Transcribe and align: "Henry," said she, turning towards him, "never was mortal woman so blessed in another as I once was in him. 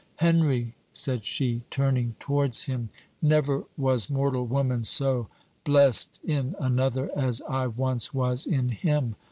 "Henry," 0.15 0.73
said 0.93 1.23
she, 1.23 1.61
turning 1.69 2.15
towards 2.17 2.63
him, 2.65 2.89
"never 3.21 3.65
was 3.77 4.09
mortal 4.09 4.47
woman 4.47 4.83
so 4.83 5.27
blessed 5.63 6.19
in 6.23 6.55
another 6.59 7.11
as 7.15 7.39
I 7.43 7.67
once 7.67 8.11
was 8.11 8.47
in 8.47 8.69
him. 8.69 9.15